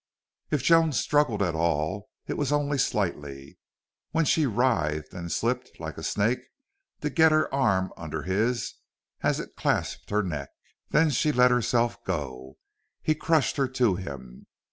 [0.49, 3.59] If Joan struggled at all, it was only slightly,
[4.09, 6.39] when she writhed and slipped, like a snake,
[7.01, 8.73] to get her arm under his
[9.21, 10.49] as it clasped her neck.
[10.89, 12.57] Then she let herself go.
[13.03, 14.47] He crushed her to him.